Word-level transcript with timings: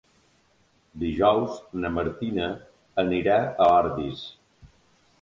Dijous 1.03 1.59
na 1.85 1.93
Martina 1.99 2.49
anirà 3.07 3.39
a 3.47 3.71
Ordis. 3.79 4.29